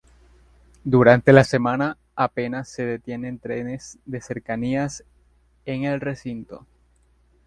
Durante 0.83 1.31
la 1.31 1.43
semana 1.43 1.99
apenas 2.15 2.67
se 2.69 2.83
detienen 2.87 3.37
trenes 3.37 3.99
de 4.07 4.19
cercanías 4.19 5.03
en 5.65 5.83
el 5.83 6.01
recinto. 6.01 6.65